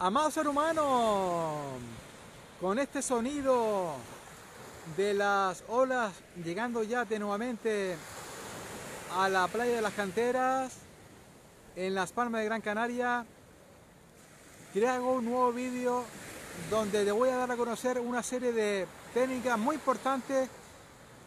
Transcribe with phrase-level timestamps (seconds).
[0.00, 1.56] Amado ser humano,
[2.60, 3.94] con este sonido
[4.96, 6.12] de las olas
[6.44, 7.96] llegando ya de nuevamente
[9.16, 10.76] a la playa de las canteras
[11.74, 13.26] en Las Palmas de Gran Canaria,
[14.72, 16.04] te hago un nuevo vídeo
[16.70, 20.48] donde te voy a dar a conocer una serie de técnicas muy importantes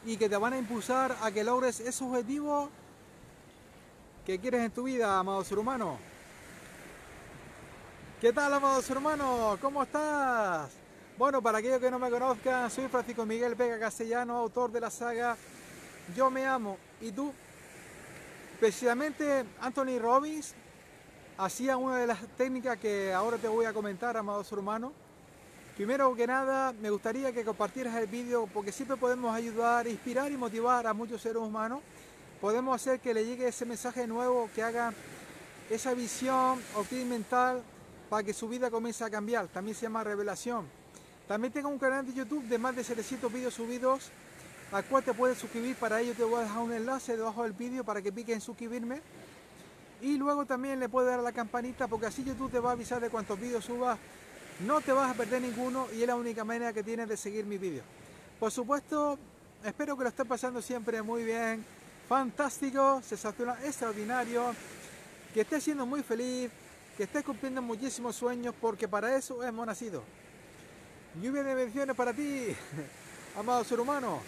[0.06, 2.70] y que te van a impulsar a que logres ese objetivo
[4.26, 6.11] que quieres en tu vida, amado ser humano.
[8.22, 9.58] ¿Qué tal, amado ser humano?
[9.60, 10.70] ¿Cómo estás?
[11.18, 14.92] Bueno, para aquellos que no me conozcan, soy Francisco Miguel Vega Castellano, autor de la
[14.92, 15.36] saga
[16.16, 17.34] Yo me amo y tú.
[18.60, 20.54] Precisamente Anthony Robbins
[21.36, 24.94] hacía una de las técnicas que ahora te voy a comentar, amado ser humano.
[25.76, 30.38] Primero que nada, me gustaría que compartieras el vídeo porque siempre podemos ayudar, inspirar y
[30.38, 31.80] motivar a muchos seres humanos.
[32.40, 34.94] Podemos hacer que le llegue ese mensaje nuevo, que haga
[35.72, 36.62] esa visión
[37.08, 37.64] mental
[38.12, 39.48] para que su vida comience a cambiar.
[39.48, 40.66] También se llama revelación.
[41.30, 44.12] También tengo un canal de YouTube de más de 700 vídeos subidos
[44.74, 45.78] al cual te puedes suscribir.
[45.78, 48.42] Para ello te voy a dejar un enlace debajo del vídeo para que piques en
[48.42, 49.02] suscribirme.
[50.02, 52.74] Y luego también le puedes dar a la campanita porque así YouTube te va a
[52.74, 53.98] avisar de cuántos vídeos subas.
[54.60, 57.46] No te vas a perder ninguno y es la única manera que tienes de seguir
[57.46, 57.86] mis vídeos.
[58.42, 59.18] Por supuesto,
[59.64, 61.64] espero que lo estés pasando siempre muy bien.
[62.10, 64.54] Fantástico, sensacional, extraordinario.
[65.34, 66.52] Que estés siendo muy feliz,
[67.02, 70.04] que estés cumpliendo muchísimos sueños porque para eso hemos nacido.
[71.20, 72.56] Lluvia de bendiciones para ti,
[73.36, 74.20] amado ser humano.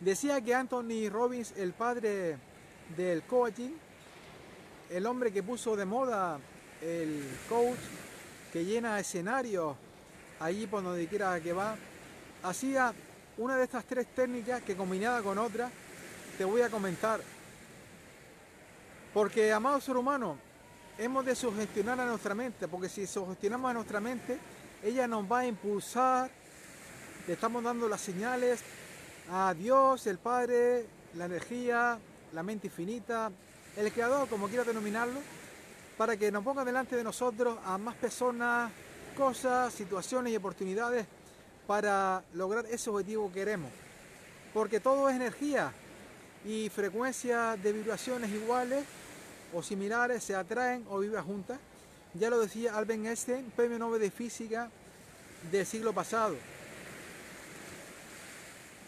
[0.00, 2.38] Decía que Anthony Robbins, el padre
[2.96, 3.72] del coaching,
[4.88, 6.38] el hombre que puso de moda
[6.80, 7.78] el coach
[8.50, 9.76] que llena escenarios
[10.40, 11.76] allí por donde quiera que va,
[12.42, 12.94] hacía
[13.36, 15.70] una de estas tres técnicas que combinada con otra
[16.38, 17.20] te voy a comentar.
[19.12, 20.38] Porque, amado ser humano,
[20.98, 24.38] hemos de sugestionar a nuestra mente, porque si sugestionamos a nuestra mente,
[24.82, 26.30] ella nos va a impulsar,
[27.26, 28.60] le estamos dando las señales
[29.30, 31.98] a Dios, el Padre, la energía,
[32.32, 33.32] la mente infinita,
[33.76, 35.20] el Creador, como quiera denominarlo,
[35.96, 38.70] para que nos ponga delante de nosotros a más personas,
[39.16, 41.06] cosas, situaciones y oportunidades
[41.66, 43.70] para lograr ese objetivo que queremos.
[44.52, 45.72] Porque todo es energía
[46.44, 48.84] y frecuencias de vibraciones iguales
[49.54, 51.58] o similares se atraen o viven juntas.
[52.14, 54.70] Ya lo decía Albert Einstein, premio Nobel de Física
[55.50, 56.36] del siglo pasado.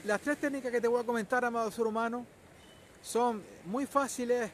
[0.04, 2.24] Las tres técnicas que te voy a comentar, amado ser humano,
[3.02, 4.50] son muy fáciles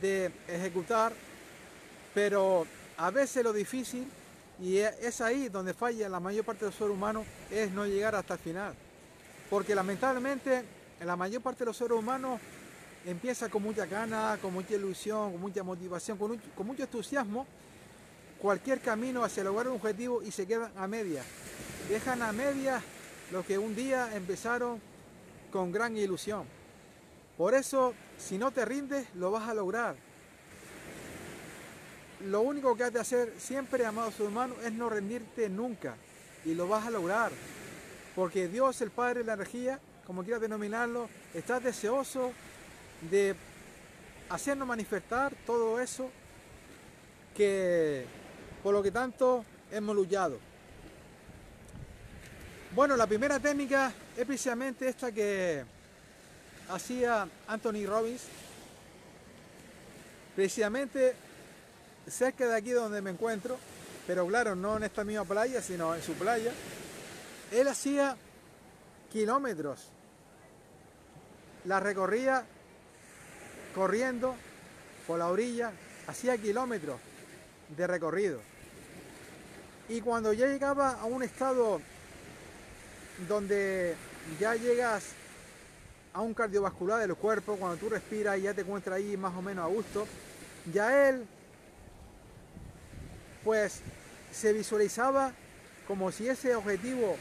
[0.00, 1.12] de ejecutar,
[2.14, 2.66] pero
[2.98, 4.06] a veces lo difícil,
[4.60, 8.34] y es ahí donde falla la mayor parte del ser humano, es no llegar hasta
[8.34, 8.74] el final.
[9.48, 10.64] Porque lamentablemente
[11.00, 12.38] la mayor parte de los seres humanos
[13.06, 17.46] empieza con mucha gana, con mucha ilusión, con mucha motivación, con, con mucho entusiasmo,
[18.38, 21.22] cualquier camino hacia lograr un objetivo y se quedan a media.
[21.88, 22.82] Dejan a media
[23.30, 24.80] lo que un día empezaron
[25.50, 26.44] con gran ilusión.
[27.36, 29.96] Por eso, si no te rindes, lo vas a lograr.
[32.26, 35.96] Lo único que has de hacer siempre, amado su hermano, es no rendirte nunca.
[36.44, 37.32] Y lo vas a lograr.
[38.14, 42.32] Porque Dios, el Padre de la energía, como quieras denominarlo, está deseoso
[43.10, 43.34] de
[44.28, 46.10] hacernos manifestar todo eso
[47.36, 48.04] que
[48.62, 50.38] por lo que tanto hemos luchado.
[52.74, 55.62] Bueno, la primera técnica es precisamente esta que
[56.68, 58.22] hacía Anthony Robbins,
[60.34, 61.14] precisamente
[62.06, 63.58] cerca de aquí donde me encuentro,
[64.06, 66.52] pero claro, no en esta misma playa, sino en su playa.
[67.50, 68.16] Él hacía
[69.12, 69.88] kilómetros,
[71.66, 72.44] la recorría
[73.74, 74.34] corriendo
[75.06, 75.72] por la orilla,
[76.06, 76.98] hacía kilómetros
[77.76, 78.40] de recorrido.
[79.88, 81.80] Y cuando ya llegaba a un estado
[83.28, 83.94] donde
[84.38, 85.04] ya llegas
[86.12, 89.42] a un cardiovascular del cuerpo, cuando tú respiras y ya te encuentras ahí más o
[89.42, 90.06] menos a gusto,
[90.72, 91.26] ya él
[93.44, 93.80] pues
[94.32, 95.32] se visualizaba
[95.86, 97.16] como si ese objetivo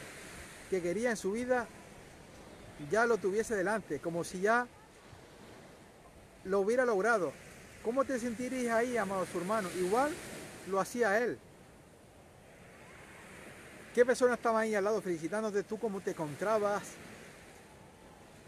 [0.70, 1.68] que quería en su vida
[2.90, 4.68] ya lo tuviese delante, como si ya
[6.44, 7.34] lo hubiera logrado.
[7.84, 9.70] ¿Cómo te sentirías ahí, amado su hermano?
[9.80, 10.12] Igual
[10.68, 11.38] lo hacía él.
[13.94, 15.64] ¿Qué personas estaban ahí al lado felicitándote?
[15.64, 16.84] ¿Tú cómo te encontrabas?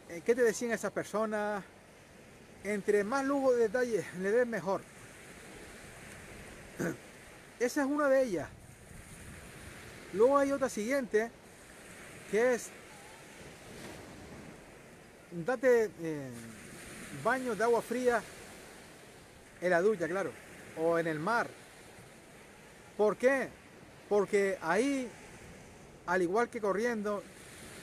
[0.10, 1.64] Eh, ¿Qué te decían esas personas?
[2.64, 4.82] Entre más lujo de detalles le des mejor.
[7.60, 8.48] Esa es una de ellas.
[10.14, 11.32] Luego hay otra siguiente,
[12.30, 12.70] que es
[15.32, 16.30] date eh,
[17.24, 18.22] baños de agua fría
[19.62, 20.32] en la ducha, claro,
[20.78, 21.48] o en el mar,
[22.98, 23.48] ¿Por qué?
[24.08, 25.10] Porque ahí,
[26.06, 27.24] al igual que corriendo,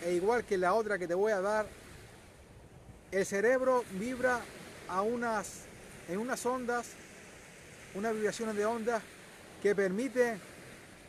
[0.05, 1.67] e igual que la otra que te voy a dar,
[3.11, 4.41] el cerebro vibra
[4.88, 5.62] a unas,
[6.09, 6.91] en unas ondas,
[7.94, 9.03] unas vibraciones de ondas
[9.61, 10.38] que permite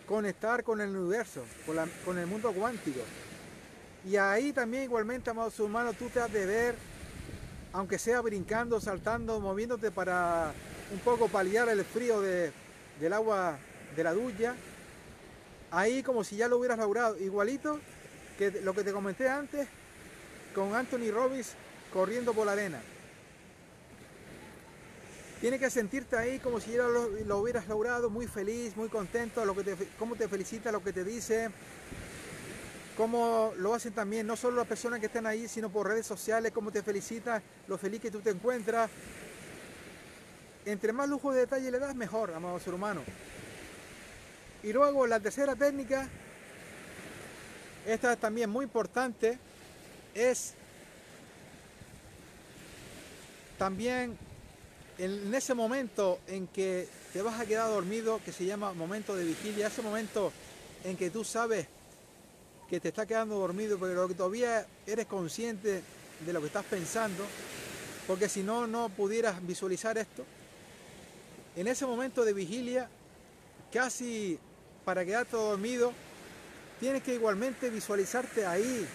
[0.07, 3.01] conectar con el universo, con, con el mundo cuántico.
[4.03, 6.75] Y ahí también igualmente, amados humanos, tú te has de ver,
[7.73, 10.53] aunque sea brincando, saltando, moviéndote para
[10.91, 13.57] un poco paliar el frío del agua
[13.95, 14.56] de la ducha,
[15.71, 17.79] ahí como si ya lo hubieras logrado, igualito
[18.38, 19.68] que lo que te comenté antes
[20.53, 21.53] con Anthony Robbins
[21.94, 22.81] corriendo por la arena.
[25.39, 29.56] Tienes que sentirte ahí como si ya lo, hubieras logrado, muy feliz, muy contento, lo
[29.56, 31.50] que te, cómo te felicita, lo que te dice,
[32.97, 36.51] cómo lo hacen también, no solo las personas que están ahí, sino por redes sociales,
[36.51, 38.89] cómo te felicita, lo feliz que tú te encuentras.
[40.65, 43.01] Entre más lujo de detalle le das, mejor, amado ser humano.
[44.63, 46.07] Y luego la tercera técnica,
[47.85, 49.39] esta es también muy importante,
[50.13, 50.53] es
[53.57, 54.17] también
[54.97, 59.25] en ese momento en que te vas a quedar dormido, que se llama momento de
[59.25, 60.31] vigilia, ese momento
[60.83, 61.67] en que tú sabes
[62.71, 65.83] que te está quedando dormido, pero que todavía eres consciente
[66.25, 67.25] de lo que estás pensando,
[68.07, 70.23] porque si no, no pudieras visualizar esto.
[71.57, 72.88] En ese momento de vigilia,
[73.73, 74.39] casi
[74.85, 75.91] para quedarte dormido,
[76.79, 78.88] tienes que igualmente visualizarte ahí,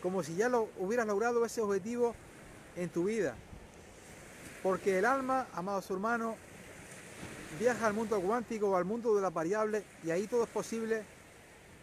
[0.00, 2.14] como si ya lo hubieras logrado ese objetivo
[2.76, 3.34] en tu vida.
[4.62, 6.36] Porque el alma, amados hermanos,
[7.58, 11.02] viaja al mundo cuántico o al mundo de las variables y ahí todo es posible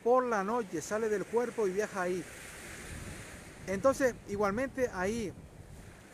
[0.04, 2.24] por la noche, sale del cuerpo y viaja ahí.
[3.68, 5.32] Entonces, igualmente ahí,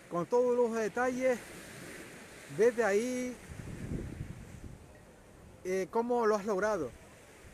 [0.10, 1.40] con todos los detalles,
[2.58, 3.36] ves ahí
[5.64, 6.92] eh, cómo lo has logrado.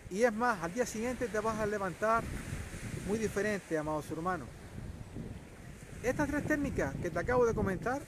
[0.10, 2.24] Y es más, al día siguiente te vas a levantar
[3.08, 4.48] muy diferente, amados hermanos.
[6.04, 8.02] Estas tres técnicas que te acabo de comentar,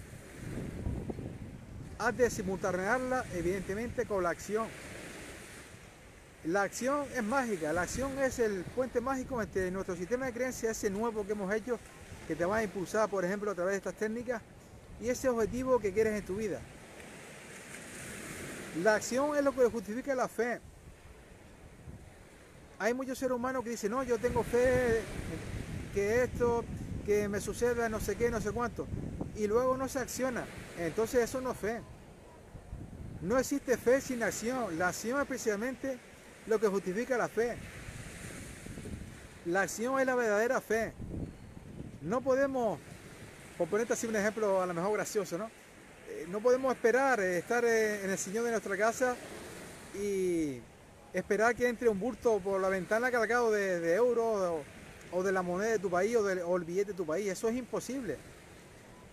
[1.98, 4.68] has de simultanearla evidentemente con la acción.
[6.46, 10.78] La acción es mágica, la acción es el puente mágico entre nuestro sistema de creencias,
[10.78, 11.80] ese nuevo que hemos hecho,
[12.28, 14.44] que te va a impulsar, por ejemplo, a través de estas técnicas,
[15.02, 16.60] y ese objetivo que quieres en tu vida.
[18.84, 20.62] La acción es lo que justifica la fe.
[22.78, 25.02] Hay muchos seres humanos que dicen, no, yo tengo fe
[25.96, 26.64] que esto,
[27.08, 28.86] que me suceda no sé qué, no sé cuánto,
[29.36, 30.46] y luego no se acciona.
[30.78, 31.82] Entonces eso no es fe.
[33.24, 34.78] No existe fe sin acción.
[34.78, 35.98] La acción es precisamente
[36.48, 37.58] lo que justifica la fe.
[39.46, 40.94] La acción es la verdadera fe.
[42.02, 42.80] No podemos,
[43.58, 45.50] por ponerte así un ejemplo a lo mejor gracioso, ¿no?
[46.10, 49.16] Eh, no podemos esperar eh, estar eh, en el sillón de nuestra casa
[50.00, 50.60] y
[51.14, 54.64] esperar que entre un bulto por la ventana cargado de, euros
[55.12, 57.28] o, de la moneda de tu país o, o el billete de tu país.
[57.28, 58.18] Eso es imposible.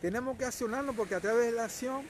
[0.00, 2.02] Tenemos que accionarlo porque a través de la acción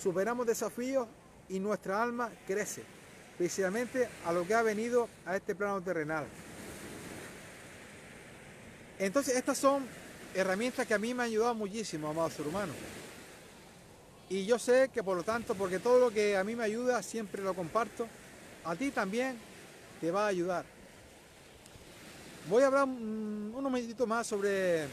[0.00, 1.08] superamos desafíos
[1.48, 2.95] y nuestra alma crece
[3.36, 6.26] precisamente a lo que ha venido a este plano terrenal.
[8.98, 9.86] Entonces estas son
[10.34, 12.76] herramientas que a mí me han ayudado muchísimo, amados ser humanos.
[14.28, 17.02] Y yo sé que por lo tanto, porque todo lo que a mí me ayuda
[17.02, 18.08] siempre lo comparto,
[18.64, 19.36] a ti también
[20.00, 20.64] te va a ayudar.
[22.48, 24.84] Voy a hablar unos minutitos más sobre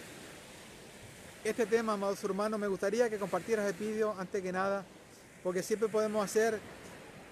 [1.44, 2.60] este tema, amados hermanos.
[2.60, 4.84] Me gustaría que compartieras el vídeo antes que nada,
[5.44, 6.60] porque siempre podemos hacer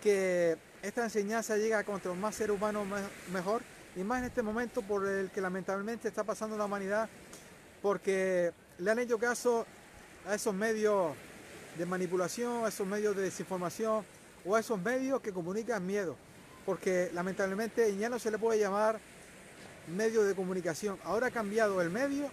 [0.01, 2.85] que esta enseñanza llega contra más ser humano
[3.31, 3.61] mejor
[3.95, 7.09] y más en este momento por el que lamentablemente está pasando la humanidad
[7.81, 9.65] porque le han hecho caso
[10.27, 11.13] a esos medios
[11.77, 14.05] de manipulación, a esos medios de desinformación
[14.45, 16.15] o a esos medios que comunican miedo
[16.65, 18.99] porque lamentablemente ya no se le puede llamar
[19.95, 20.97] medio de comunicación.
[21.03, 22.29] Ahora ha cambiado el medio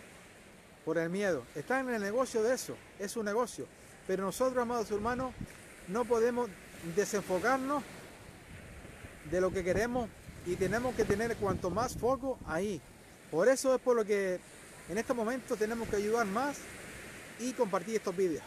[0.84, 1.44] por el miedo.
[1.54, 3.66] Están en el negocio de eso, es un negocio.
[4.06, 5.32] Pero nosotros amados hermanos
[5.88, 6.48] no podemos
[6.94, 7.82] desenfocarnos
[9.30, 10.08] de lo que queremos
[10.46, 12.80] y tenemos que tener cuanto más foco ahí.
[13.30, 14.40] Por eso es por lo que
[14.88, 16.58] en este momento tenemos que ayudar más
[17.38, 18.42] y compartir estos vídeos.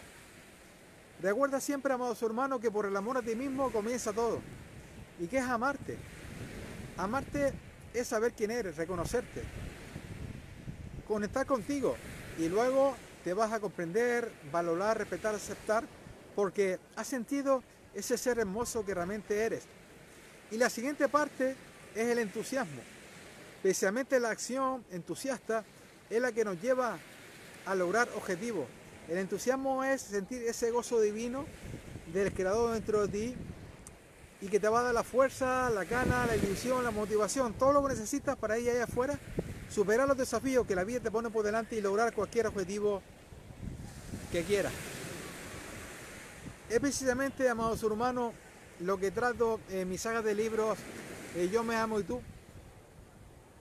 [1.22, 4.42] Recuerda siempre, amados hermanos, que por el amor a ti mismo comienza todo.
[5.20, 5.98] ¿Y qué es amarte?
[6.98, 7.54] Amarte
[7.94, 9.44] es saber quién eres, reconocerte,
[11.08, 11.96] conectar contigo
[12.40, 15.84] y luego te vas a comprender, valorar, respetar, aceptar,
[16.36, 19.68] porque has sentido ese ser hermoso que realmente eres.
[20.52, 21.56] Y la siguiente parte
[21.96, 22.82] es el entusiasmo.
[23.62, 25.64] Precisamente la acción entusiasta
[26.10, 26.98] es la que nos lleva
[27.66, 28.66] a lograr objetivos.
[29.08, 31.46] El entusiasmo es sentir ese gozo divino
[32.14, 33.36] del creador dentro de ti
[34.42, 37.72] y que te va a dar la fuerza, la gana, la ilusión, la motivación, todo
[37.72, 39.18] lo que necesitas para ir allá afuera,
[39.70, 43.02] superar los desafíos que la vida te pone por delante y lograr cualquier objetivo
[44.32, 44.74] que quieras.
[46.70, 48.34] Es precisamente, amado ser humano,
[48.84, 50.78] lo que trato en mi saga de libros
[51.36, 52.22] eh, Yo me amo y tú,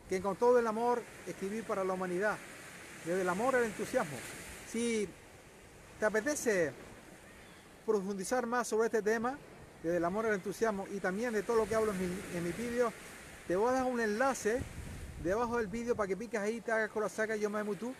[0.08, 2.36] que con todo el amor escribí para la humanidad,
[3.04, 4.16] desde el amor al entusiasmo.
[4.68, 5.08] Si
[5.98, 6.72] te apetece
[7.86, 9.38] profundizar más sobre este tema,
[9.82, 12.92] desde el amor al entusiasmo y también de todo lo que hablo en, mi, vídeo,
[13.46, 14.60] te voy a dar un enlace
[15.22, 17.74] debajo del vídeo para que piques ahí, te hagas con la saga Yo me amo
[17.74, 17.94] y tú,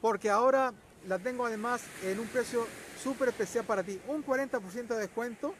[0.00, 0.72] porque ahora
[1.08, 2.66] la tengo además en un precio
[3.02, 5.54] súper especial para ti, un 40% de descuento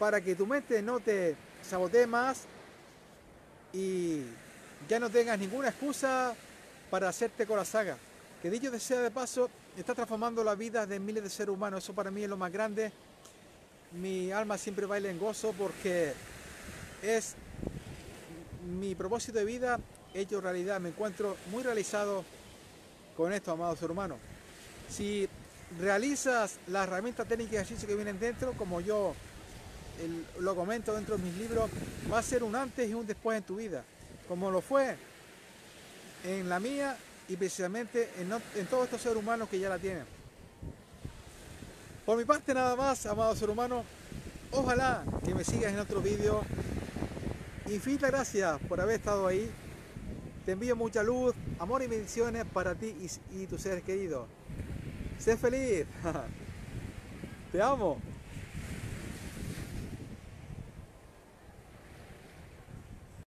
[0.00, 2.44] para que tu mente no te sabotee más
[3.70, 4.22] y
[4.88, 6.34] ya no tengas ninguna excusa
[6.90, 7.98] para hacerte con la saga.
[8.40, 11.84] Que dicho sea de paso, está transformando la vida de miles de seres humanos.
[11.84, 12.90] Eso para mí es lo más grande.
[13.92, 16.14] Mi alma siempre baila en gozo porque
[17.02, 17.34] es
[18.70, 19.78] mi propósito de vida
[20.14, 20.80] hecho realidad.
[20.80, 22.24] Me encuentro muy realizado
[23.18, 24.16] con esto, amados hermanos.
[24.88, 25.28] Si
[25.78, 29.14] realizas las herramientas técnicas y ejercicios que vienen dentro, como yo
[30.38, 31.70] lo comento dentro de mis libros,
[32.12, 33.84] va a ser un antes y un después en tu vida,
[34.28, 34.96] como lo fue
[36.24, 36.96] en la mía
[37.28, 40.04] y precisamente en, todos estos seres humanos que ya la tienen.
[42.04, 43.84] Por mi parte nada más, amado ser humano,
[44.50, 46.42] ojalá que me sigas en otro vídeo.
[47.66, 49.48] Infinitas gracias por haber estado ahí.
[50.44, 54.26] Te envío mucha luz, amor y bendiciones para ti y, y tus seres queridos.
[55.18, 55.86] Sé feliz.
[57.52, 58.09] Te amo.